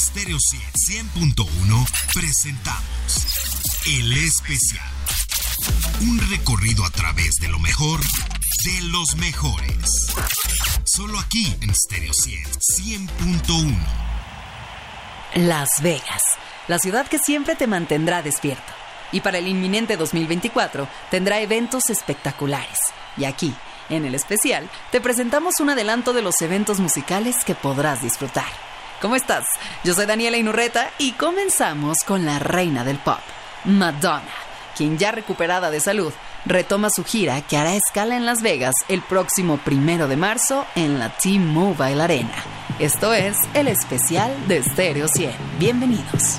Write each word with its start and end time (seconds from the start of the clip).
Stereo 0.00 0.38
100.1 0.38 1.86
presentamos 2.14 3.26
El 3.86 4.12
Especial. 4.14 4.88
Un 6.00 6.18
recorrido 6.30 6.86
a 6.86 6.90
través 6.90 7.34
de 7.36 7.48
lo 7.48 7.58
mejor 7.58 8.00
de 8.00 8.80
los 8.88 9.16
mejores. 9.16 10.08
Solo 10.86 11.18
aquí 11.18 11.54
en 11.60 11.74
Stereo 11.74 12.12
100.1. 12.12 13.76
Las 15.34 15.68
Vegas, 15.82 16.22
la 16.66 16.78
ciudad 16.78 17.06
que 17.06 17.18
siempre 17.18 17.54
te 17.54 17.66
mantendrá 17.66 18.22
despierto. 18.22 18.72
Y 19.12 19.20
para 19.20 19.36
el 19.36 19.48
inminente 19.48 19.98
2024 19.98 20.88
tendrá 21.10 21.40
eventos 21.40 21.90
espectaculares. 21.90 22.78
Y 23.18 23.26
aquí, 23.26 23.54
en 23.90 24.06
el 24.06 24.14
especial, 24.14 24.70
te 24.92 25.02
presentamos 25.02 25.60
un 25.60 25.68
adelanto 25.68 26.14
de 26.14 26.22
los 26.22 26.40
eventos 26.40 26.80
musicales 26.80 27.44
que 27.44 27.54
podrás 27.54 28.02
disfrutar. 28.02 28.69
¿Cómo 29.00 29.16
estás? 29.16 29.46
Yo 29.82 29.94
soy 29.94 30.04
Daniela 30.04 30.36
Inurreta 30.36 30.90
y 30.98 31.12
comenzamos 31.12 31.98
con 32.06 32.26
la 32.26 32.38
reina 32.38 32.84
del 32.84 32.98
pop, 32.98 33.18
Madonna, 33.64 34.22
quien 34.76 34.98
ya 34.98 35.10
recuperada 35.10 35.70
de 35.70 35.80
salud, 35.80 36.12
retoma 36.44 36.90
su 36.90 37.02
gira 37.02 37.40
que 37.40 37.56
hará 37.56 37.74
escala 37.74 38.16
en 38.16 38.26
Las 38.26 38.42
Vegas 38.42 38.74
el 38.88 39.00
próximo 39.00 39.56
primero 39.56 40.06
de 40.06 40.16
marzo 40.16 40.66
en 40.74 40.98
la 40.98 41.08
T-Mobile 41.08 42.02
Arena. 42.02 42.34
Esto 42.78 43.14
es 43.14 43.36
el 43.54 43.68
especial 43.68 44.36
de 44.48 44.62
Stereo 44.62 45.08
100. 45.08 45.32
Bienvenidos. 45.58 46.38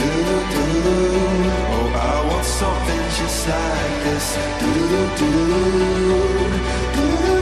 do 0.00 0.10
do. 0.52 0.64
Oh, 1.76 1.90
I 1.94 2.26
want 2.28 2.44
something 2.44 3.04
just 3.18 3.48
like 3.48 3.96
this. 4.04 4.26
Do 4.60 4.70
do 4.92 5.02
do 5.20 5.30
do 6.06 6.20
do 6.96 7.35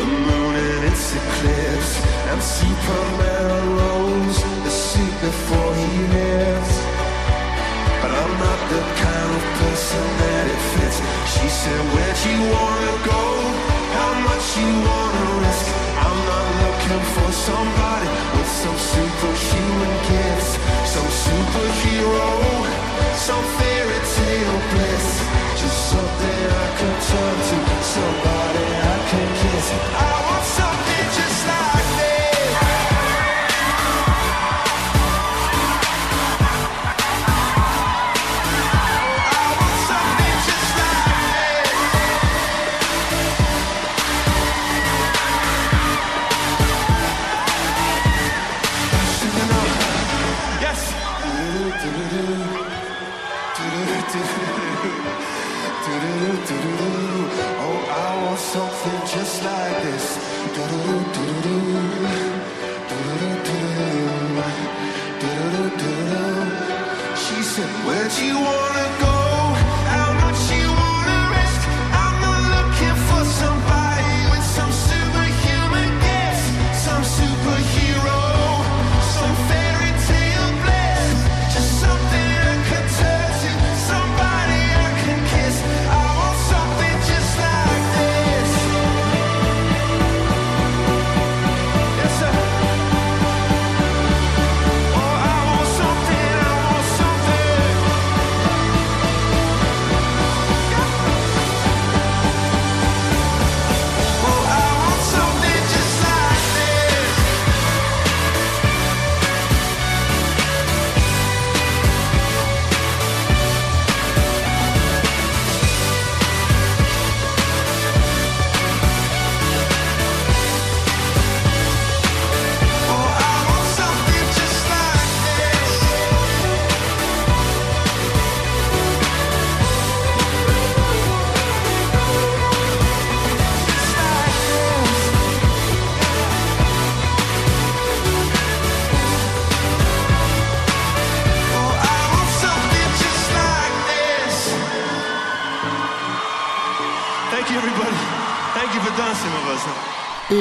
the 0.00 0.06
moon 0.06 0.54
and 0.56 0.84
its 0.90 1.12
eclipse, 1.12 1.92
and 2.30 2.40
Superman 2.42 3.46
arose 3.60 4.38
the 4.64 4.70
suit 4.70 5.14
before 5.28 5.72
he 5.74 5.90
lived. 6.16 6.76
But 8.00 8.10
I'm 8.20 8.34
not 8.44 8.60
the 8.72 8.82
kind 9.04 9.30
of 9.38 9.44
person 9.60 10.04
that 10.22 10.44
it 10.54 10.62
fits. 10.72 10.98
She 11.34 11.46
said, 11.60 11.80
Where'd 11.92 12.20
you 12.28 12.38
wanna 12.56 12.94
go? 13.12 13.22
How 13.98 14.12
much 14.28 14.46
you 14.60 14.70
wanna 14.88 15.26
risk? 15.44 15.66
I'm 16.06 16.18
not 16.32 16.46
looking 16.64 17.04
for 17.14 17.28
somebody 17.48 18.08
with 18.36 18.50
some 18.62 18.78
superhuman 18.92 19.94
gifts, 20.08 20.29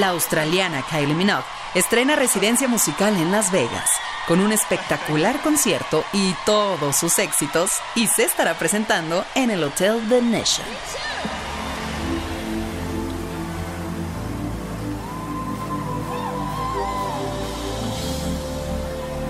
Australiana 0.10 0.84
Kylie 0.84 1.13
Minogue 1.13 1.46
estrena 1.75 2.16
residencia 2.16 2.68
musical 2.68 3.16
en 3.16 3.32
Las 3.32 3.51
Vegas 3.51 3.89
con 4.28 4.42
un 4.42 4.51
espectacular 4.51 5.42
concierto 5.42 6.04
y 6.13 6.36
todos 6.46 6.96
sus 6.96 7.18
éxitos 7.18 7.72
y 7.96 8.08
se 8.08 8.25
estará 8.25 8.54
presentando 8.54 9.25
en 9.36 9.50
el 9.50 9.63
Hotel 9.63 10.01
The 10.08 10.22
Nation. 10.22 10.68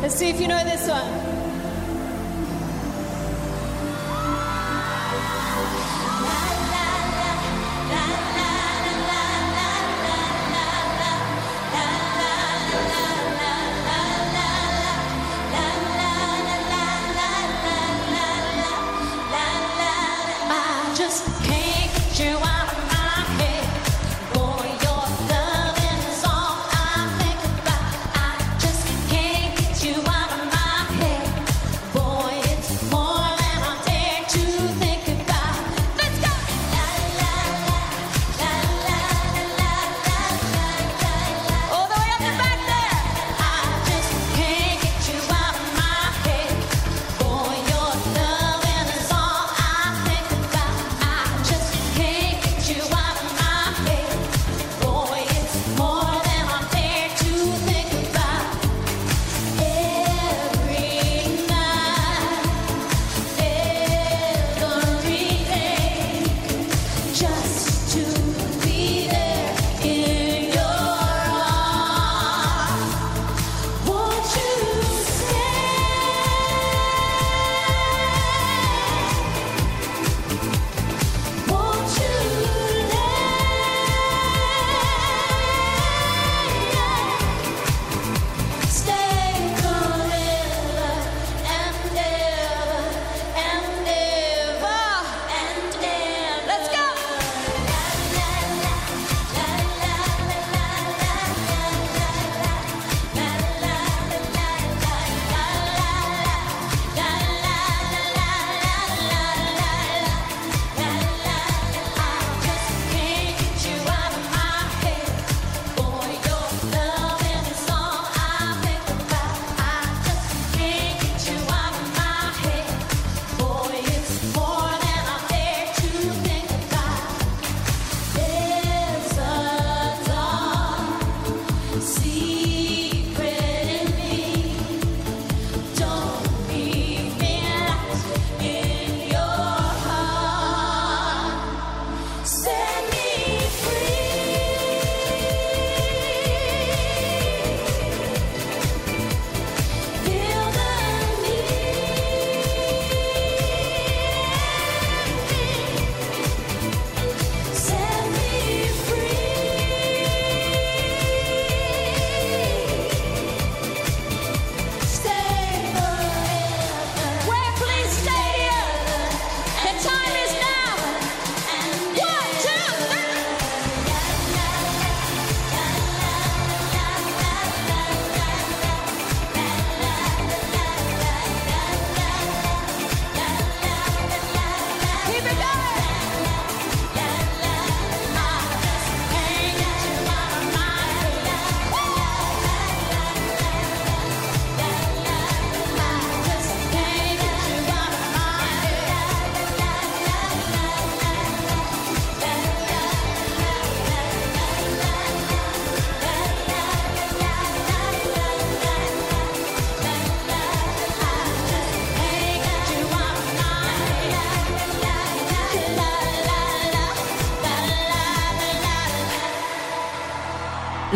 Let's 0.01 0.15
see 0.15 0.29
if 0.29 0.39
you 0.41 0.47
know 0.47 0.63
this 0.63 0.89
one. 0.89 1.28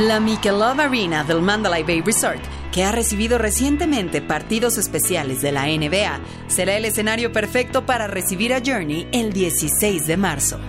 La 0.08 0.20
Michelob 0.20 0.82
Arena 0.82 1.24
del 1.24 1.42
Mandalay 1.42 1.84
Bay 1.84 2.02
Resort, 2.02 2.42
que 2.74 2.84
ha 2.84 2.92
recibido 2.92 3.38
recientemente 3.38 4.22
partidos 4.22 4.78
especiales 4.78 5.42
de 5.42 5.54
la 5.54 5.66
NBA, 5.66 6.20
será 6.48 6.76
el 6.76 6.84
escenario 6.84 7.32
perfecto 7.32 7.86
para 7.86 8.08
recibir 8.08 8.54
a 8.54 8.60
Journey 8.60 9.08
el 9.14 9.32
16 9.32 10.06
de 10.06 10.18
marzo. 10.18 10.60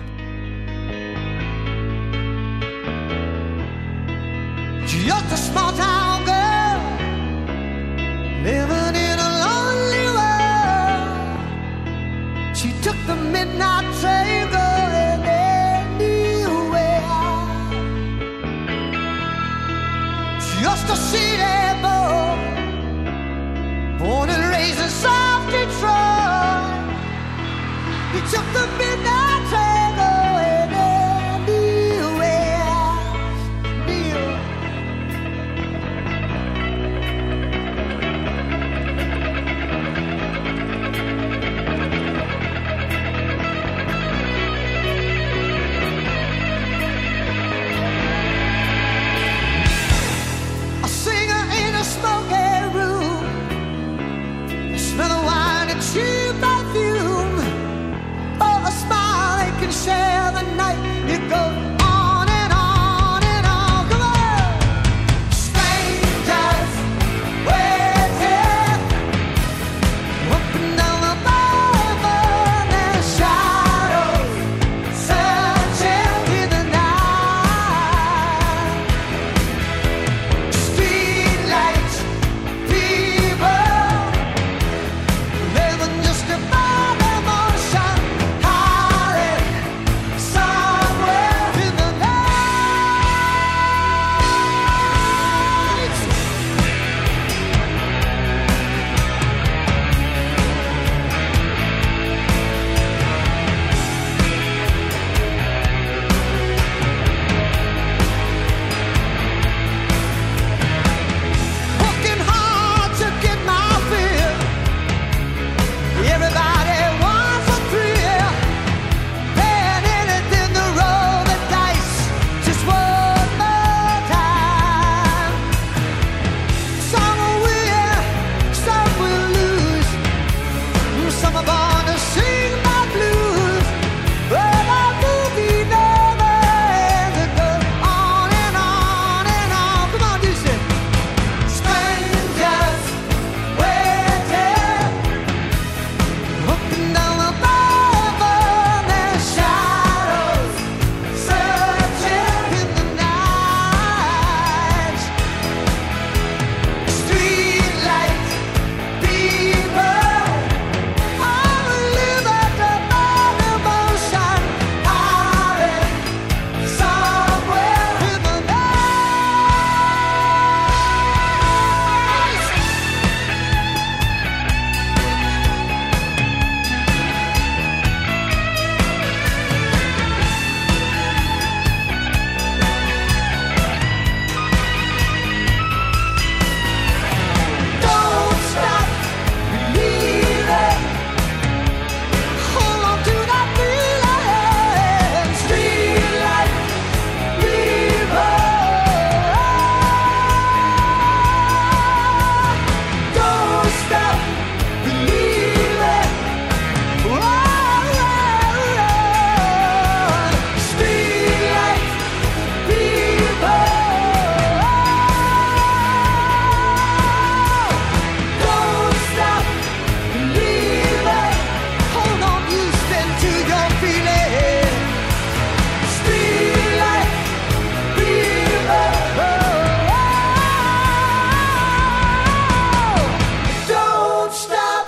summer 131.25 131.43
ball. 131.43 131.74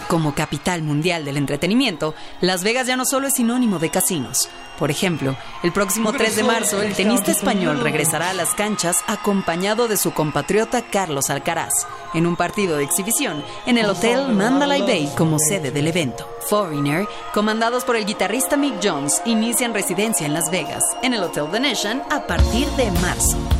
Como 0.07 0.33
capital 0.33 0.83
mundial 0.83 1.25
del 1.25 1.35
entretenimiento, 1.35 2.15
Las 2.39 2.63
Vegas 2.63 2.87
ya 2.87 2.95
no 2.95 3.05
solo 3.05 3.27
es 3.27 3.33
sinónimo 3.33 3.77
de 3.77 3.89
casinos. 3.89 4.47
Por 4.79 4.89
ejemplo, 4.89 5.35
el 5.63 5.73
próximo 5.73 6.13
3 6.13 6.35
de 6.37 6.43
marzo 6.43 6.81
el 6.81 6.93
tenista 6.93 7.31
español 7.31 7.81
regresará 7.81 8.29
a 8.29 8.33
las 8.33 8.53
canchas 8.53 8.97
acompañado 9.07 9.89
de 9.89 9.97
su 9.97 10.13
compatriota 10.13 10.81
Carlos 10.81 11.29
Alcaraz, 11.29 11.73
en 12.13 12.25
un 12.25 12.37
partido 12.37 12.77
de 12.77 12.85
exhibición 12.85 13.43
en 13.65 13.77
el 13.77 13.89
Hotel 13.89 14.29
Mandalay 14.29 14.81
Bay 14.81 15.11
como 15.17 15.39
sede 15.39 15.71
del 15.71 15.87
evento. 15.87 16.29
Foreigner, 16.47 17.05
comandados 17.33 17.83
por 17.83 17.97
el 17.97 18.05
guitarrista 18.05 18.55
Mick 18.55 18.75
Jones, 18.81 19.21
inician 19.25 19.73
residencia 19.73 20.25
en 20.25 20.33
Las 20.33 20.49
Vegas, 20.49 20.83
en 21.01 21.13
el 21.13 21.23
Hotel 21.23 21.47
The 21.51 21.59
Nation, 21.59 22.01
a 22.09 22.25
partir 22.25 22.67
de 22.77 22.91
marzo. 23.01 23.56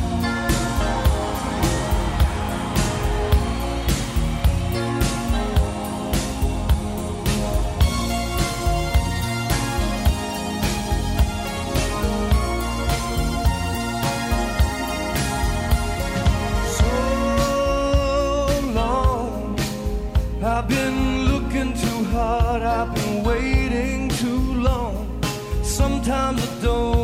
door. 26.62 26.97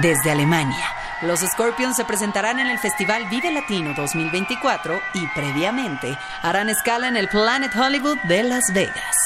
Desde 0.00 0.30
Alemania, 0.30 0.86
los 1.20 1.40
Scorpions 1.40 1.94
se 1.94 2.06
presentarán 2.06 2.58
en 2.58 2.68
el 2.68 2.78
Festival 2.78 3.28
Vive 3.28 3.50
Latino 3.52 3.92
2024 3.94 4.98
y 5.12 5.26
previamente 5.34 6.16
harán 6.40 6.70
escala 6.70 7.08
en 7.08 7.18
el 7.18 7.28
Planet 7.28 7.70
Hollywood 7.76 8.16
de 8.20 8.42
Las 8.44 8.72
Vegas. 8.72 9.16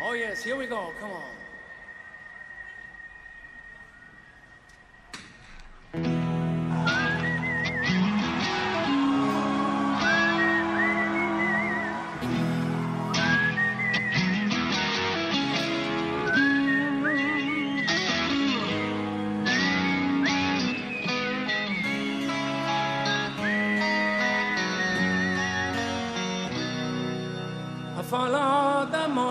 Oh 0.00 0.14
yes, 0.14 0.42
here 0.42 0.56
we 0.56 0.66
go, 0.66 0.92
come 0.98 1.12
on. 1.12 1.33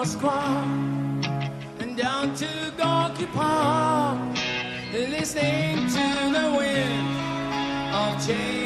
Moskva 0.04 0.36
and 1.80 1.96
down 1.96 2.36
to 2.36 2.74
Gorky 2.76 3.26
Park, 3.28 4.20
listening 4.92 5.88
to 5.88 6.06
the 6.36 6.54
wind 6.58 7.96
of 7.96 8.28
change. 8.28 8.63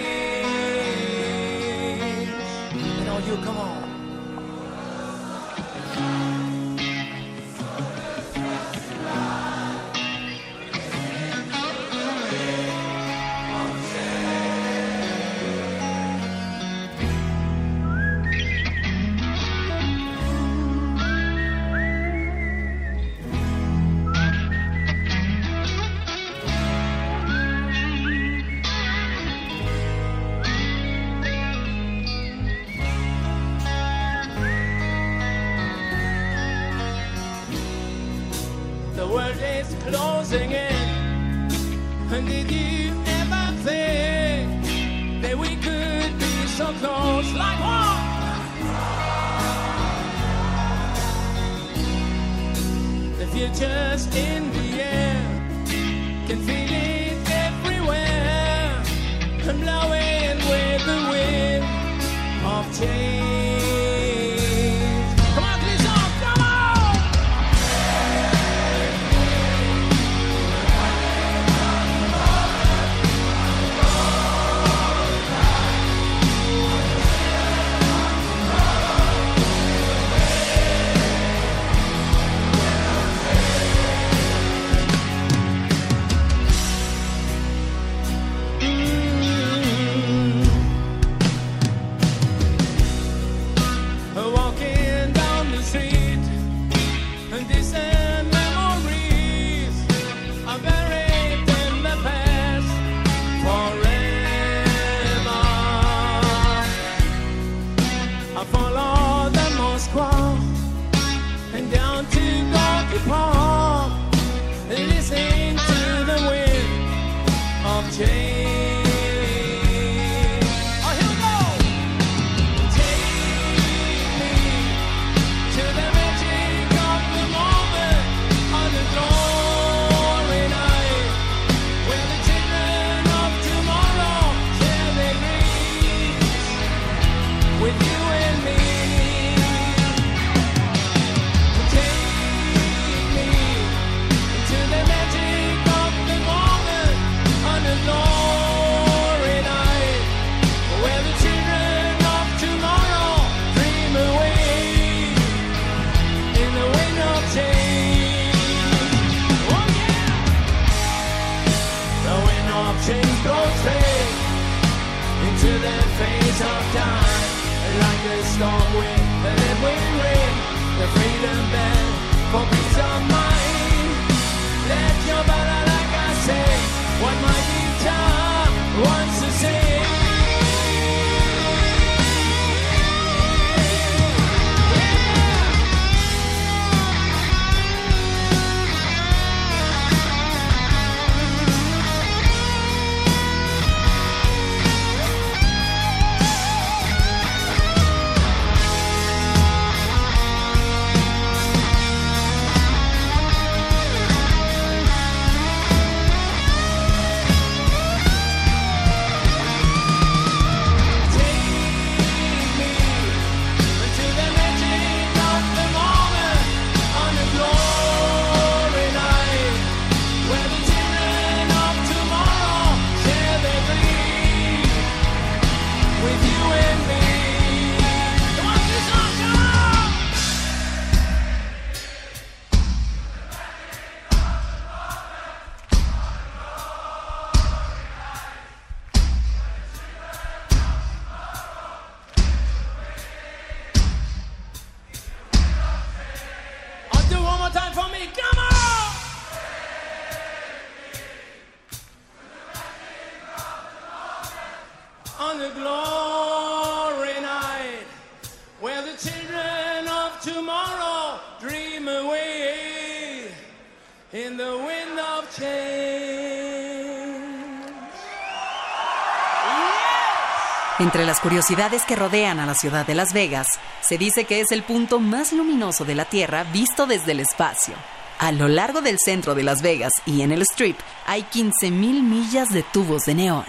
Entre 270.87 271.05
las 271.05 271.19
curiosidades 271.19 271.83
que 271.83 271.97
rodean 271.97 272.39
a 272.39 272.45
la 272.45 272.55
ciudad 272.55 272.87
de 272.87 272.95
Las 272.95 273.11
Vegas, 273.11 273.45
se 273.81 273.97
dice 273.97 274.23
que 274.23 274.39
es 274.39 274.53
el 274.53 274.63
punto 274.63 275.01
más 275.01 275.33
luminoso 275.33 275.83
de 275.83 275.95
la 275.95 276.05
Tierra 276.05 276.45
visto 276.45 276.87
desde 276.87 277.11
el 277.11 277.19
espacio. 277.19 277.73
A 278.19 278.31
lo 278.31 278.47
largo 278.47 278.79
del 278.81 278.97
centro 278.97 279.35
de 279.35 279.43
Las 279.43 279.61
Vegas 279.61 279.91
y 280.05 280.21
en 280.21 280.31
el 280.31 280.43
Strip 280.43 280.79
hay 281.05 281.23
15.000 281.23 281.71
millas 281.71 282.47
de 282.53 282.63
tubos 282.63 283.03
de 283.03 283.15
neón. 283.15 283.43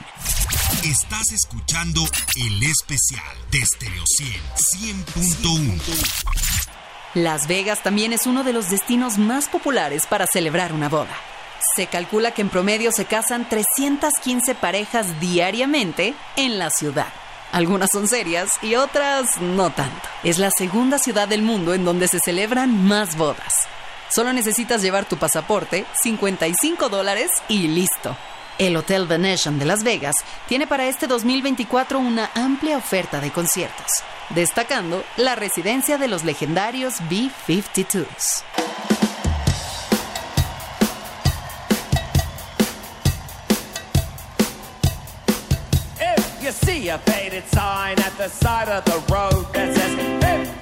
Estás 0.82 1.30
escuchando 1.30 2.02
el 2.34 2.60
especial 2.64 3.36
de 3.52 3.64
Stereo 3.64 4.02
100 4.04 5.04
100.1. 5.06 5.80
Las 7.14 7.46
Vegas 7.46 7.84
también 7.84 8.12
es 8.12 8.26
uno 8.26 8.42
de 8.42 8.52
los 8.52 8.68
destinos 8.68 9.16
más 9.16 9.46
populares 9.46 10.06
para 10.06 10.26
celebrar 10.26 10.72
una 10.72 10.88
boda. 10.88 11.14
Se 11.76 11.86
calcula 11.86 12.32
que 12.32 12.42
en 12.42 12.48
promedio 12.48 12.90
se 12.90 13.04
casan 13.04 13.48
315 13.48 14.56
parejas 14.56 15.20
diariamente 15.20 16.14
en 16.34 16.58
la 16.58 16.70
ciudad. 16.70 17.12
Algunas 17.52 17.90
son 17.90 18.08
serias 18.08 18.50
y 18.62 18.74
otras 18.74 19.40
no 19.40 19.70
tanto. 19.70 20.08
Es 20.22 20.38
la 20.38 20.50
segunda 20.50 20.98
ciudad 20.98 21.28
del 21.28 21.42
mundo 21.42 21.74
en 21.74 21.84
donde 21.84 22.08
se 22.08 22.20
celebran 22.20 22.86
más 22.86 23.16
bodas. 23.16 23.54
Solo 24.10 24.32
necesitas 24.32 24.82
llevar 24.82 25.06
tu 25.06 25.16
pasaporte, 25.16 25.84
55 26.02 26.88
dólares 26.88 27.30
y 27.48 27.68
listo. 27.68 28.16
El 28.58 28.76
Hotel 28.76 29.06
Venetian 29.06 29.58
de 29.58 29.64
Las 29.64 29.84
Vegas 29.84 30.16
tiene 30.48 30.66
para 30.66 30.88
este 30.88 31.06
2024 31.06 31.98
una 31.98 32.30
amplia 32.34 32.76
oferta 32.76 33.20
de 33.20 33.30
conciertos, 33.30 33.86
destacando 34.30 35.04
la 35.16 35.36
residencia 35.36 35.96
de 35.96 36.08
los 36.08 36.24
legendarios 36.24 36.94
B-52s. 37.08 38.42
You 46.48 46.52
see 46.52 46.88
a 46.88 46.96
faded 47.00 47.46
sign 47.48 47.98
at 47.98 48.16
the 48.16 48.26
side 48.26 48.70
of 48.70 48.82
the 48.86 49.12
road 49.12 49.52
that 49.52 49.76
says 49.76 50.57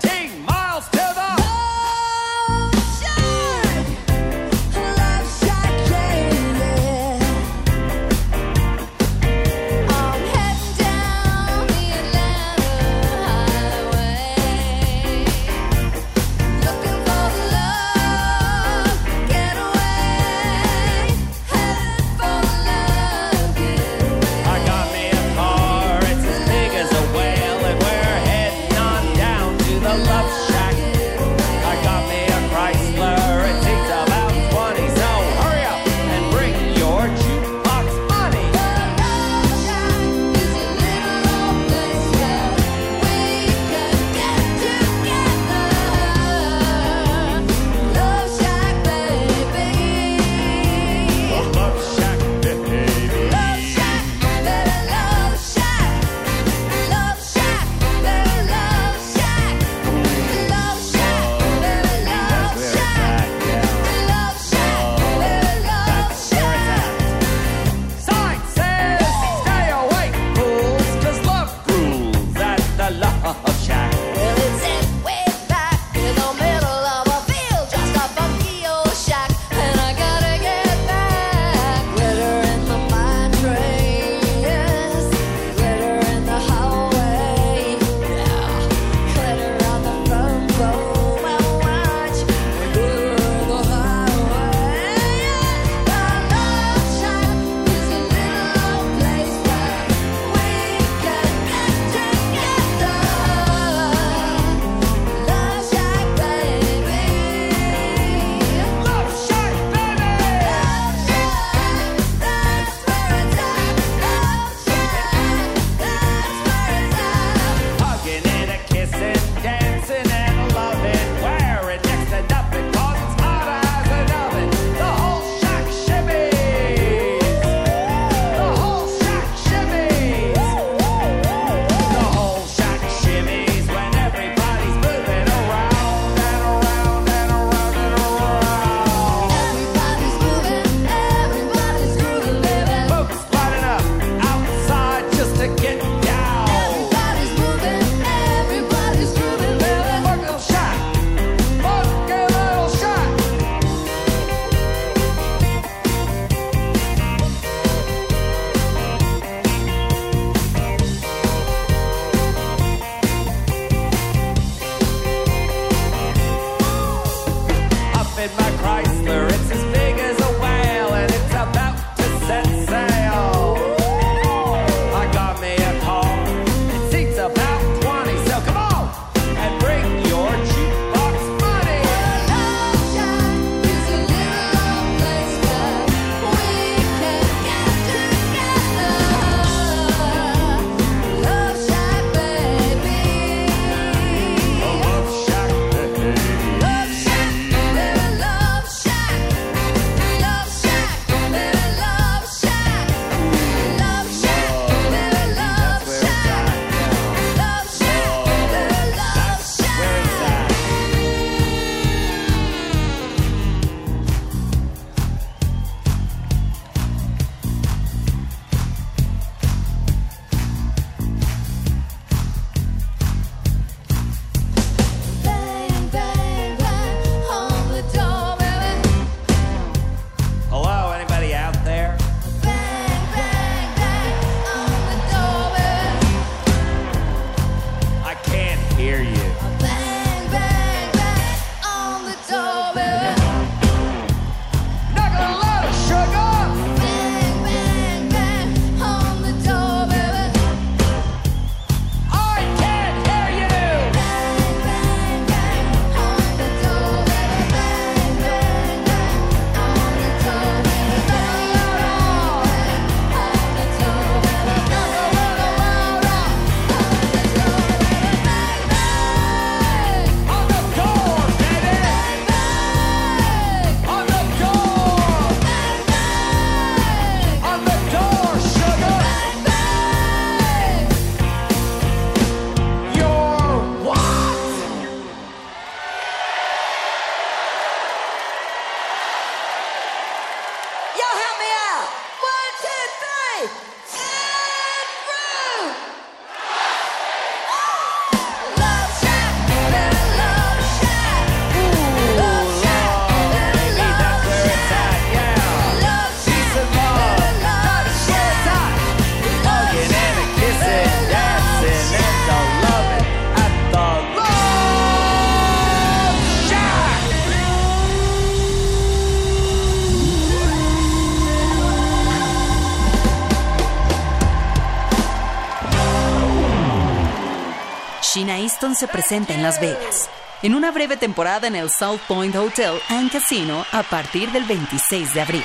Se 328.59 328.89
presenta 328.89 329.35
en 329.35 329.43
Las 329.43 329.61
Vegas. 329.61 330.09
En 330.43 330.55
una 330.55 330.71
breve 330.71 330.97
temporada 330.97 331.47
en 331.47 331.55
el 331.57 331.69
South 331.71 332.01
Point 332.09 332.35
Hotel 332.35 332.81
and 332.89 333.13
Casino 333.13 333.67
a 333.71 333.83
partir 333.83 334.33
del 334.33 334.45
26 334.45 335.13
de 335.13 335.21
abril. 335.21 335.45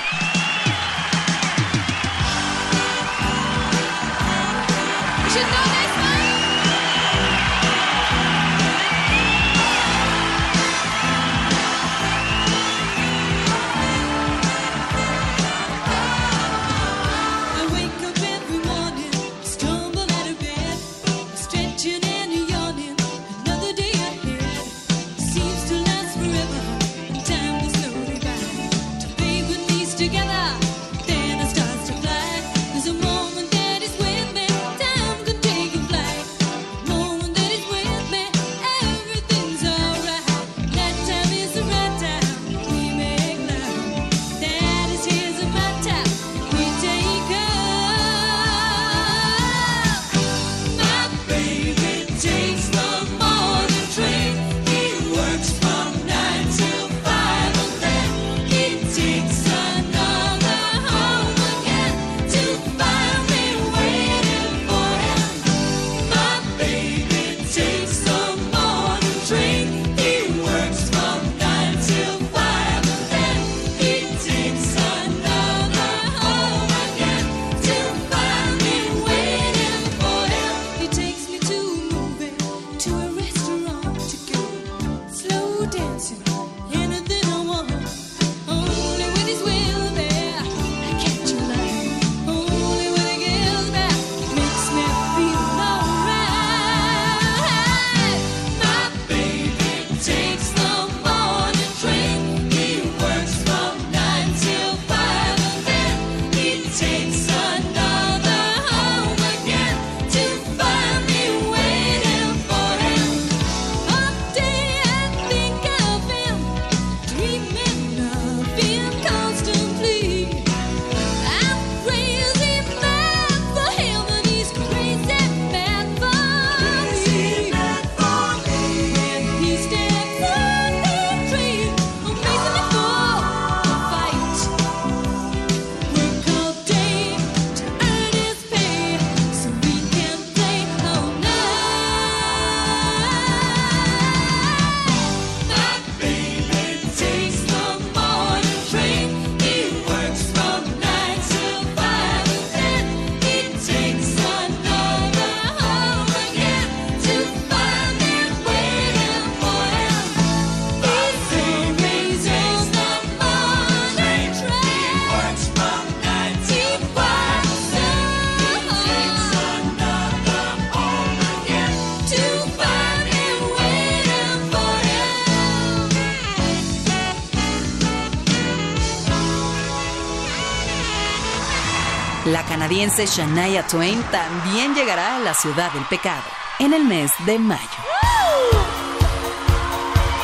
La 182.31 182.43
canadiense 182.43 183.05
Shania 183.05 183.67
Twain 183.67 184.01
también 184.03 184.73
llegará 184.73 185.17
a 185.17 185.19
la 185.19 185.33
ciudad 185.33 185.69
del 185.73 185.83
pecado 185.83 186.23
en 186.59 186.73
el 186.73 186.85
mes 186.85 187.11
de 187.25 187.37
mayo. 187.37 187.59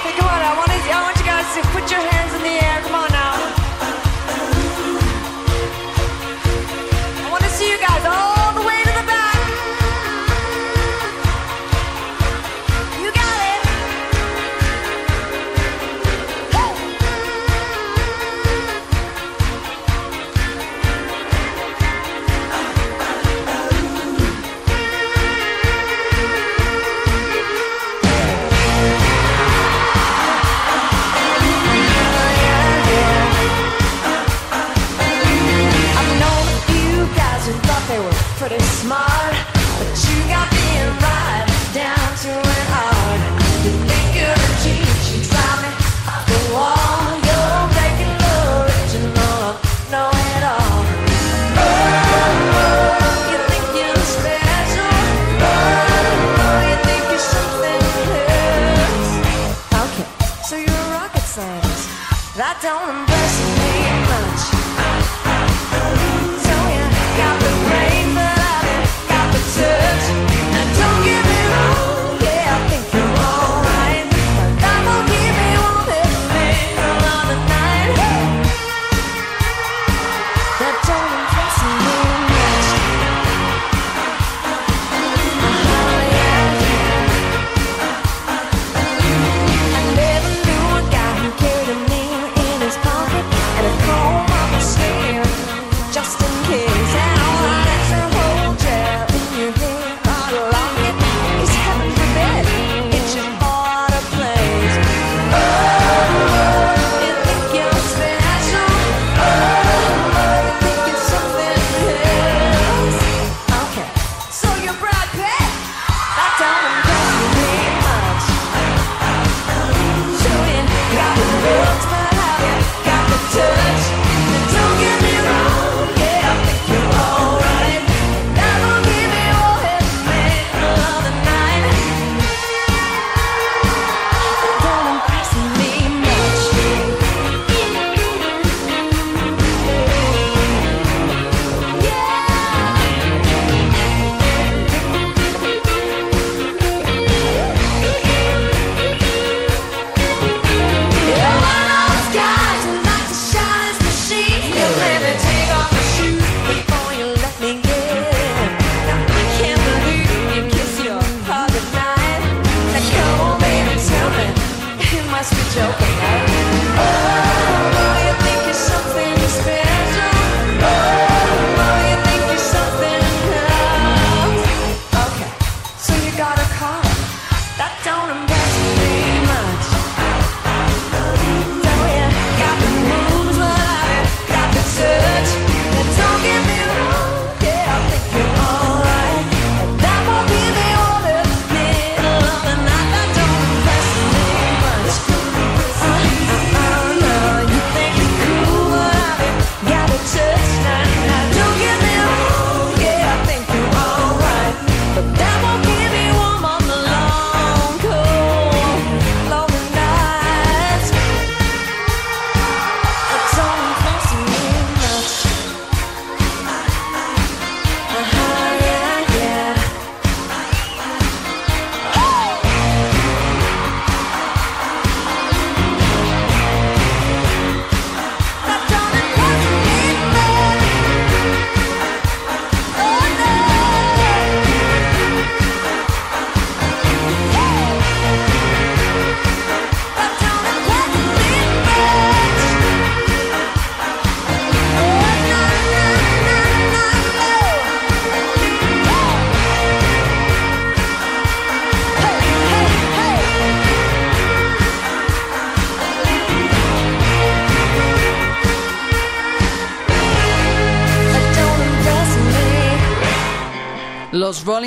Hey, 0.05 0.14
come 0.18 0.30
on, 0.30 0.41
I 0.41 0.55
want 0.58 1.18
you 1.18 1.26
guys 1.26 1.53
to 1.55 1.62
put 1.74 1.91
your 1.91 1.99
hands 1.99 2.34
in 2.34 2.43
the 2.43 2.64
air. 2.64 2.82
Come 2.84 2.95
on. 2.95 3.16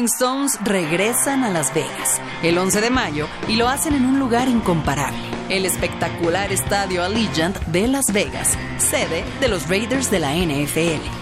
Rolling 0.01 0.15
Stones 0.15 0.59
regresan 0.65 1.45
a 1.45 1.51
Las 1.51 1.75
Vegas 1.75 2.23
el 2.43 2.57
11 2.57 2.81
de 2.81 2.89
mayo 2.89 3.29
y 3.49 3.57
lo 3.57 3.69
hacen 3.69 3.93
en 3.93 4.07
un 4.07 4.19
lugar 4.19 4.49
incomparable, 4.49 5.21
el 5.51 5.67
espectacular 5.67 6.51
estadio 6.53 7.05
Allegiant 7.05 7.59
de 7.67 7.87
Las 7.87 8.11
Vegas, 8.11 8.57
sede 8.79 9.25
de 9.41 9.49
los 9.49 9.69
Raiders 9.69 10.11
de 10.11 10.21
la 10.21 10.35
NFL. 10.35 11.20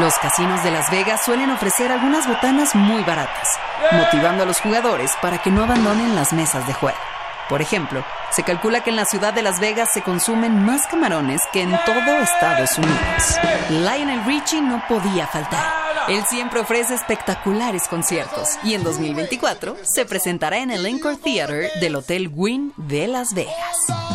Los 0.00 0.14
casinos 0.18 0.64
de 0.64 0.72
Las 0.72 0.90
Vegas 0.90 1.24
suelen 1.24 1.50
ofrecer 1.50 1.92
algunas 1.92 2.26
botanas 2.26 2.74
muy 2.74 3.02
baratas, 3.04 3.48
motivando 3.92 4.42
a 4.42 4.46
los 4.46 4.60
jugadores 4.60 5.12
para 5.22 5.38
que 5.38 5.52
no 5.52 5.62
abandonen 5.62 6.16
las 6.16 6.32
mesas 6.32 6.66
de 6.66 6.72
juego. 6.72 6.98
Por 7.48 7.62
ejemplo, 7.62 8.04
se 8.32 8.42
calcula 8.42 8.82
que 8.82 8.90
en 8.90 8.96
la 8.96 9.04
ciudad 9.04 9.32
de 9.32 9.42
Las 9.42 9.60
Vegas 9.60 9.90
se 9.94 10.02
consumen 10.02 10.64
más 10.64 10.88
camarones 10.88 11.40
que 11.52 11.62
en 11.62 11.78
todo 11.86 12.18
Estados 12.18 12.76
Unidos. 12.76 13.38
Lionel 13.70 14.24
Richie 14.24 14.62
no 14.62 14.82
podía 14.88 15.28
faltar. 15.28 15.64
Él 16.08 16.24
siempre 16.28 16.58
ofrece 16.58 16.94
espectaculares 16.94 17.86
conciertos 17.86 18.48
y 18.64 18.74
en 18.74 18.82
2024 18.82 19.76
se 19.84 20.04
presentará 20.06 20.58
en 20.58 20.72
el 20.72 20.86
Encore 20.86 21.18
Theater 21.18 21.70
del 21.80 21.94
Hotel 21.94 22.32
Wynn 22.34 22.72
de 22.76 23.06
Las 23.06 23.32
Vegas. 23.32 24.13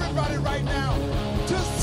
everybody 0.00 0.36
right 0.38 0.64
now. 0.64 0.96
Just 1.46 1.79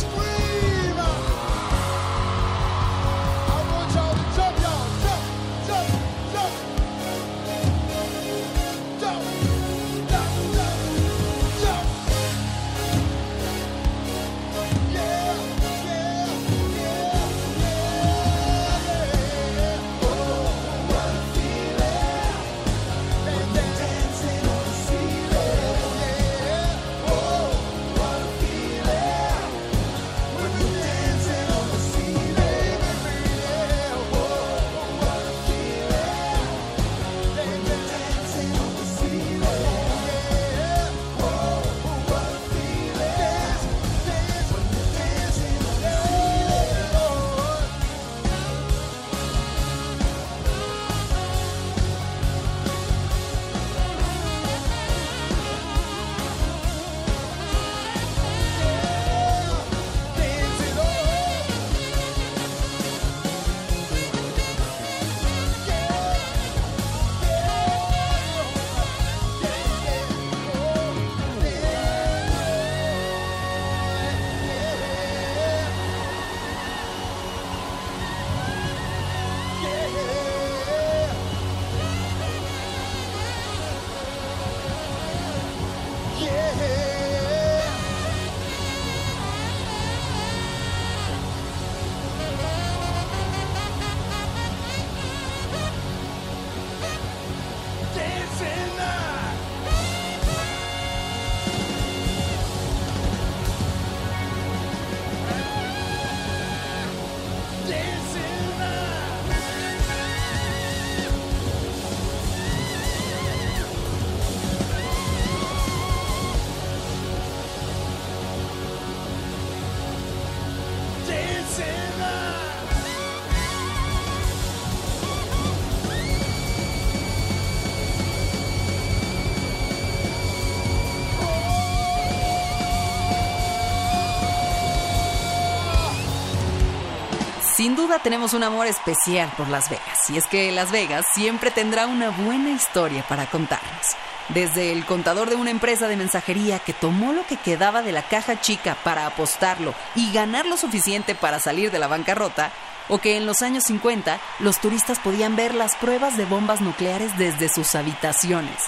Sin 137.58 137.76
duda 137.76 137.98
tenemos 137.98 138.36
un 138.36 138.44
amor 138.44 138.68
especial 138.68 139.34
por 139.36 139.50
Las 139.50 139.68
Vegas, 139.68 139.98
y 140.10 140.18
es 140.20 140.28
que 140.28 140.52
Las 140.52 140.72
Vegas 140.72 141.04
siempre 141.16 141.50
tendrá 141.50 141.88
una 141.88 142.12
buena 142.12 142.52
historia 142.52 143.04
para 143.10 143.26
contarnos. 143.26 143.96
Desde 144.30 144.72
el 144.72 144.86
contador 144.86 145.28
de 145.28 145.38
una 145.38 145.50
empresa 145.50 145.88
de 145.88 145.98
mensajería 145.98 146.60
que 146.60 146.74
tomó 146.74 147.14
lo 147.14 147.26
que 147.26 147.36
quedaba 147.36 147.82
de 147.82 147.92
la 147.92 148.04
caja 148.04 148.40
chica 148.40 148.78
para 148.84 149.08
apostarlo 149.08 149.74
y 149.96 150.14
ganar 150.14 150.46
lo 150.46 150.56
suficiente 150.56 151.16
para 151.16 151.40
salir 151.40 151.72
de 151.72 151.80
la 151.80 151.88
bancarrota, 151.88 152.52
o 152.90 153.00
que 153.00 153.18
en 153.18 153.26
los 153.26 153.42
años 153.42 153.64
50 153.64 154.20
los 154.38 154.60
turistas 154.60 155.00
podían 155.00 155.36
ver 155.36 155.56
las 155.56 155.76
pruebas 155.78 156.16
de 156.16 156.26
bombas 156.26 156.62
nucleares 156.62 157.18
desde 157.18 157.50
sus 157.50 157.74
habitaciones. 157.74 158.66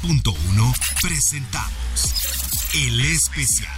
100.1 0.00 0.74
presentamos 1.02 2.14
El 2.72 3.04
Especial. 3.04 3.77